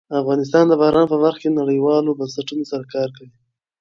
افغانستان 0.21 0.65
د 0.67 0.73
باران 0.81 1.05
په 1.09 1.17
برخه 1.23 1.39
کې 1.43 1.57
نړیوالو 1.59 2.17
بنسټونو 2.19 2.63
سره 2.71 2.83
کار 2.93 3.09
کوي. 3.15 3.31